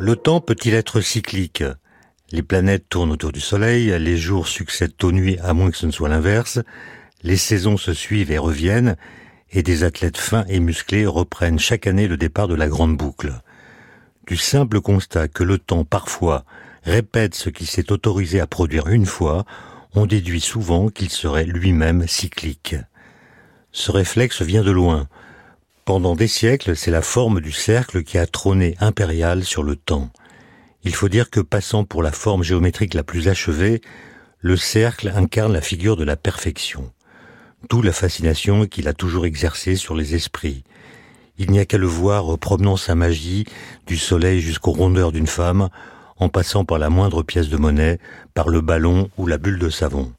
[0.00, 1.62] Le temps peut-il être cyclique?
[2.32, 5.86] Les planètes tournent autour du Soleil, les jours succèdent aux nuits à moins que ce
[5.86, 6.58] ne soit l'inverse,
[7.22, 8.96] les saisons se suivent et reviennent,
[9.52, 13.32] et des athlètes fins et musclés reprennent chaque année le départ de la grande boucle.
[14.26, 16.44] Du simple constat que le temps parfois
[16.82, 19.44] répète ce qu'il s'est autorisé à produire une fois,
[19.96, 22.76] on déduit souvent qu'il serait lui-même cyclique.
[23.72, 25.08] Ce réflexe vient de loin.
[25.86, 30.10] Pendant des siècles, c'est la forme du cercle qui a trôné impérial sur le temps.
[30.84, 33.80] Il faut dire que passant pour la forme géométrique la plus achevée,
[34.38, 36.92] le cercle incarne la figure de la perfection.
[37.70, 40.62] D'où la fascination qu'il a toujours exercée sur les esprits.
[41.38, 43.46] Il n'y a qu'à le voir promenant sa magie
[43.86, 45.70] du soleil jusqu'aux rondeurs d'une femme,
[46.18, 47.98] en passant par la moindre pièce de monnaie,
[48.34, 50.12] par le ballon ou la bulle de savon.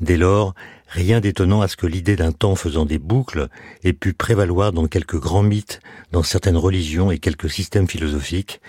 [0.00, 0.54] Dès lors,
[0.88, 3.48] rien d'étonnant à ce que l'idée d'un temps faisant des boucles
[3.84, 8.60] ait pu prévaloir dans quelques grands mythes, dans certaines religions et quelques systèmes philosophiques,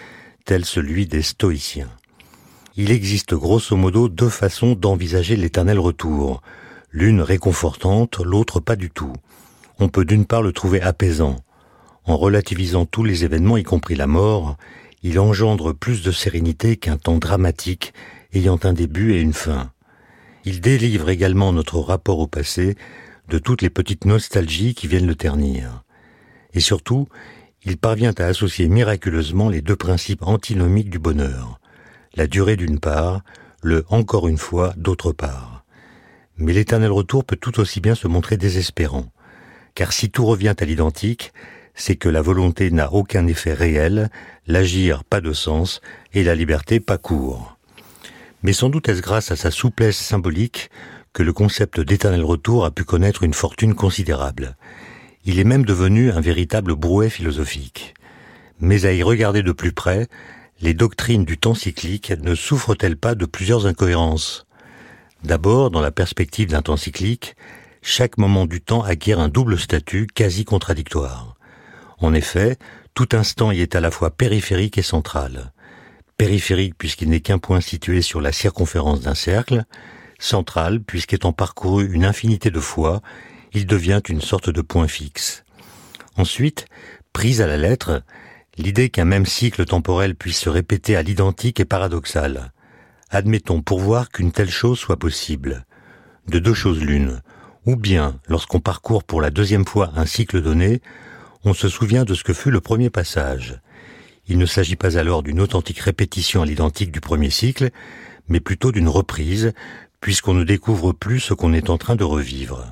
[0.46, 1.90] tels celui des stoïciens.
[2.76, 6.42] Il existe grosso modo deux façons d'envisager l'éternel retour,
[6.92, 9.14] l'une réconfortante, l'autre pas du tout.
[9.80, 11.38] On peut d'une part le trouver apaisant.
[12.06, 14.58] En relativisant tous les événements, y compris la mort,
[15.04, 17.94] il engendre plus de sérénité qu'un temps dramatique
[18.34, 19.72] ayant un début et une fin.
[20.46, 22.76] Il délivre également notre rapport au passé
[23.28, 25.84] de toutes les petites nostalgies qui viennent le ternir.
[26.54, 27.08] Et surtout,
[27.64, 31.60] il parvient à associer miraculeusement les deux principes antinomiques du bonheur,
[32.16, 33.22] la durée d'une part,
[33.62, 35.64] le encore une fois d'autre part.
[36.38, 39.12] Mais l'éternel retour peut tout aussi bien se montrer désespérant,
[39.76, 41.34] car si tout revient à l'identique,
[41.76, 44.10] c'est que la volonté n'a aucun effet réel,
[44.48, 45.82] l'agir pas de sens
[46.14, 47.58] et la liberté pas court.
[48.44, 50.70] Mais sans doute est-ce grâce à sa souplesse symbolique
[51.14, 54.56] que le concept d'éternel retour a pu connaître une fortune considérable.
[55.26, 57.94] Il est même devenu un véritable brouet philosophique.
[58.60, 60.08] Mais à y regarder de plus près,
[60.62, 64.46] les doctrines du temps cyclique ne souffrent-elles pas de plusieurs incohérences?
[65.24, 67.36] D'abord, dans la perspective d'un temps cyclique,
[67.82, 71.36] chaque moment du temps acquiert un double statut quasi contradictoire.
[72.02, 72.58] En effet,
[72.94, 75.54] tout instant y est à la fois périphérique et central.
[76.18, 79.64] Périphérique puisqu'il n'est qu'un point situé sur la circonférence d'un cercle,
[80.20, 83.02] central puisqu'étant parcouru une infinité de fois,
[83.54, 85.44] il devient une sorte de point fixe.
[86.18, 86.66] Ensuite,
[87.14, 88.04] prise à la lettre,
[88.58, 92.52] l'idée qu'un même cycle temporel puisse se répéter à l'identique est paradoxale.
[93.10, 95.66] Admettons pour voir qu'une telle chose soit possible.
[96.28, 97.22] De deux choses l'une.
[97.66, 100.82] Ou bien, lorsqu'on parcourt pour la deuxième fois un cycle donné,
[101.44, 103.60] on se souvient de ce que fut le premier passage.
[104.28, 107.70] Il ne s'agit pas alors d'une authentique répétition à l'identique du premier cycle,
[108.28, 109.54] mais plutôt d'une reprise,
[110.00, 112.72] puisqu'on ne découvre plus ce qu'on est en train de revivre.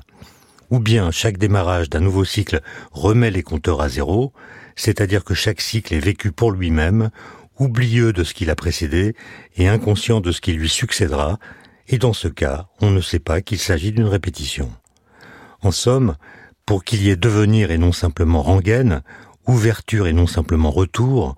[0.70, 2.60] Ou bien chaque démarrage d'un nouveau cycle
[2.92, 4.32] remet les compteurs à zéro,
[4.76, 7.10] c'est-à-dire que chaque cycle est vécu pour lui-même,
[7.58, 9.14] oublieux de ce qui l'a précédé
[9.56, 11.38] et inconscient de ce qui lui succédera,
[11.88, 14.70] et dans ce cas, on ne sait pas qu'il s'agit d'une répétition.
[15.60, 16.16] En somme,
[16.70, 19.02] pour qu'il y ait devenir et non simplement rengaine,
[19.48, 21.34] ouverture et non simplement retour,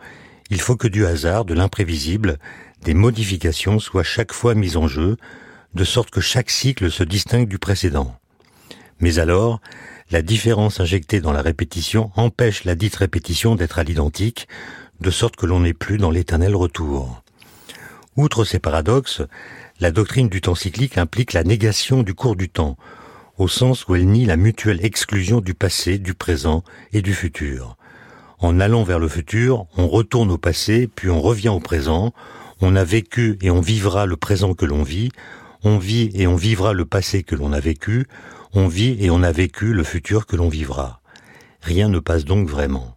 [0.51, 2.39] il faut que du hasard, de l'imprévisible,
[2.83, 5.17] des modifications soient chaque fois mises en jeu,
[5.73, 8.15] de sorte que chaque cycle se distingue du précédent.
[9.01, 9.63] Mais alors,
[10.11, 14.49] la différence injectée dans la répétition empêche la dite répétition d'être à l'identique,
[15.01, 17.23] de sorte que l'on n'est plus dans l'éternel retour.
[18.17, 19.23] Outre ces paradoxes,
[19.81, 22.77] la doctrine du temps cyclique implique la négation du cours du temps,
[23.39, 26.63] au sens où elle nie la mutuelle exclusion du passé, du présent
[26.93, 27.77] et du futur.
[28.39, 32.13] En allant vers le futur, on retourne au passé, puis on revient au présent,
[32.61, 35.11] on a vécu et on vivra le présent que l'on vit,
[35.65, 38.07] on vit et on vivra le passé que l'on a vécu,
[38.53, 41.01] on vit et on a vécu le futur que l'on vivra.
[41.63, 42.97] Rien ne passe donc vraiment.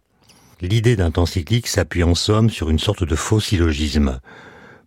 [0.60, 4.20] L'idée d'un temps cyclique s'appuie en somme sur une sorte de faux syllogisme.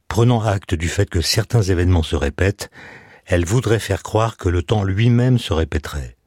[0.08, 2.70] Prenant acte du fait que certains événements se répètent,
[3.30, 6.18] elle voudrait faire croire que le temps lui-même se répéterait.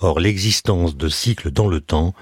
[0.00, 2.12] Or l'existence de cycles dans le temps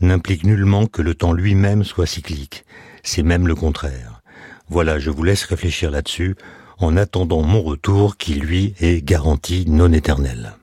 [0.00, 2.64] n'implique nullement que le temps lui-même soit cyclique,
[3.02, 4.22] c'est même le contraire.
[4.70, 6.34] Voilà, je vous laisse réfléchir là-dessus,
[6.78, 10.54] en attendant mon retour qui, lui, est garanti non éternel.